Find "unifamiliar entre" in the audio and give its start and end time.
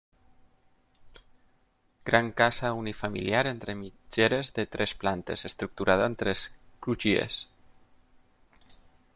2.73-3.75